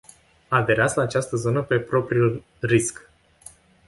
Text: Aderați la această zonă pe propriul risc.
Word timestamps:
Aderați 0.47 0.97
la 0.97 1.03
această 1.03 1.35
zonă 1.35 1.61
pe 1.63 1.79
propriul 1.79 2.43
risc. 2.59 3.09